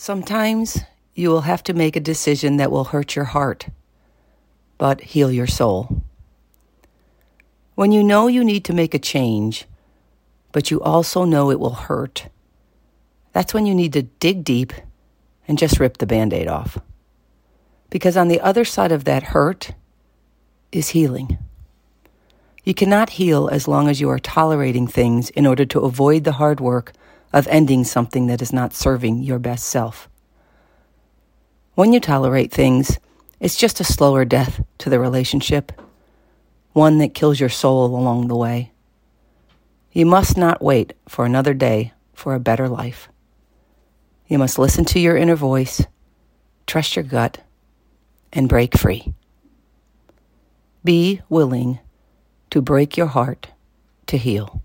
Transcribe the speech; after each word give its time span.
Sometimes 0.00 0.78
you 1.16 1.28
will 1.28 1.40
have 1.40 1.64
to 1.64 1.74
make 1.74 1.96
a 1.96 2.00
decision 2.00 2.56
that 2.58 2.70
will 2.70 2.84
hurt 2.84 3.16
your 3.16 3.24
heart, 3.24 3.66
but 4.78 5.00
heal 5.00 5.32
your 5.32 5.48
soul. 5.48 6.02
When 7.74 7.90
you 7.90 8.04
know 8.04 8.28
you 8.28 8.44
need 8.44 8.64
to 8.66 8.72
make 8.72 8.94
a 8.94 9.00
change, 9.00 9.66
but 10.52 10.70
you 10.70 10.80
also 10.80 11.24
know 11.24 11.50
it 11.50 11.58
will 11.58 11.74
hurt, 11.90 12.28
that's 13.32 13.52
when 13.52 13.66
you 13.66 13.74
need 13.74 13.92
to 13.94 14.02
dig 14.02 14.44
deep 14.44 14.72
and 15.48 15.58
just 15.58 15.80
rip 15.80 15.98
the 15.98 16.06
band 16.06 16.32
aid 16.32 16.46
off. 16.46 16.78
Because 17.90 18.16
on 18.16 18.28
the 18.28 18.40
other 18.40 18.64
side 18.64 18.92
of 18.92 19.02
that 19.02 19.34
hurt 19.34 19.72
is 20.70 20.90
healing. 20.90 21.38
You 22.62 22.72
cannot 22.72 23.10
heal 23.10 23.48
as 23.48 23.66
long 23.66 23.88
as 23.88 24.00
you 24.00 24.08
are 24.10 24.20
tolerating 24.20 24.86
things 24.86 25.30
in 25.30 25.44
order 25.44 25.64
to 25.66 25.80
avoid 25.80 26.22
the 26.22 26.38
hard 26.38 26.60
work 26.60 26.92
of 27.32 27.46
ending 27.48 27.84
something 27.84 28.26
that 28.26 28.42
is 28.42 28.52
not 28.52 28.74
serving 28.74 29.22
your 29.22 29.38
best 29.38 29.66
self. 29.66 30.08
When 31.74 31.92
you 31.92 32.00
tolerate 32.00 32.52
things, 32.52 32.98
it's 33.40 33.56
just 33.56 33.80
a 33.80 33.84
slower 33.84 34.24
death 34.24 34.60
to 34.78 34.90
the 34.90 34.98
relationship, 34.98 35.72
one 36.72 36.98
that 36.98 37.14
kills 37.14 37.38
your 37.38 37.48
soul 37.48 37.86
along 37.86 38.28
the 38.28 38.36
way. 38.36 38.72
You 39.92 40.06
must 40.06 40.36
not 40.36 40.62
wait 40.62 40.94
for 41.08 41.24
another 41.24 41.54
day 41.54 41.92
for 42.14 42.34
a 42.34 42.40
better 42.40 42.68
life. 42.68 43.08
You 44.26 44.38
must 44.38 44.58
listen 44.58 44.84
to 44.86 44.98
your 44.98 45.16
inner 45.16 45.36
voice, 45.36 45.86
trust 46.66 46.96
your 46.96 47.04
gut, 47.04 47.38
and 48.32 48.48
break 48.48 48.76
free. 48.76 49.14
Be 50.84 51.22
willing 51.28 51.78
to 52.50 52.60
break 52.60 52.96
your 52.96 53.06
heart 53.06 53.48
to 54.06 54.18
heal. 54.18 54.62